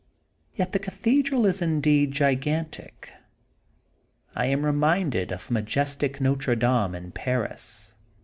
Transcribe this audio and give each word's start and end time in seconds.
Yet 0.55 0.71
the 0.71 0.79
Cathedral 0.79 1.45
is 1.45 1.61
indeed 1.61 2.11
gigantic. 2.11 3.13
I 4.35 4.47
am 4.47 4.65
reminded 4.65 5.31
of 5.31 5.51
majestic 5.51 6.19
Notre 6.19 6.55
Dame 6.55 6.95
in 6.95 7.11
Paris. 7.11 7.93